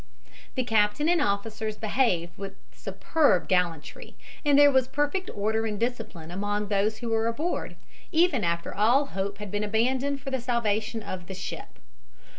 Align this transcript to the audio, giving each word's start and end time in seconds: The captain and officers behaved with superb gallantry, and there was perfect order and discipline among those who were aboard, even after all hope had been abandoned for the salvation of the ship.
The 0.55 0.63
captain 0.63 1.07
and 1.07 1.21
officers 1.21 1.77
behaved 1.77 2.35
with 2.35 2.55
superb 2.71 3.47
gallantry, 3.47 4.15
and 4.43 4.57
there 4.57 4.71
was 4.71 4.87
perfect 4.87 5.29
order 5.31 5.67
and 5.67 5.79
discipline 5.79 6.31
among 6.31 6.69
those 6.69 6.97
who 6.97 7.09
were 7.09 7.27
aboard, 7.27 7.75
even 8.11 8.43
after 8.43 8.73
all 8.73 9.05
hope 9.13 9.37
had 9.37 9.51
been 9.51 9.63
abandoned 9.63 10.19
for 10.19 10.31
the 10.31 10.41
salvation 10.41 11.03
of 11.03 11.27
the 11.27 11.35
ship. 11.35 11.77